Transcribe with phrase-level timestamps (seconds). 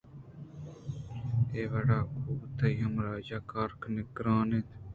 [1.53, 4.67] اے وڑ ءَ گوں تئی ہمراہی ءَ کار کنگ گرٛان اِنت